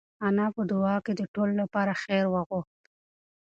انا 0.27 0.45
په 0.55 0.61
دعا 0.71 0.95
کې 1.05 1.13
د 1.15 1.21
ټولو 1.33 1.53
لپاره 1.61 1.99
خیر 2.03 2.25
وغوښت. 2.29 2.81